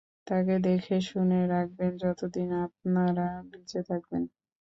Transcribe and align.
তাকে 0.27 0.55
দেখেশুনে 0.65 1.39
রাখবেন, 1.47 1.91
যতদিন 2.03 2.49
আপনারা 2.65 3.27
বেঁচে 3.49 3.81
থাকবেন? 3.89 4.23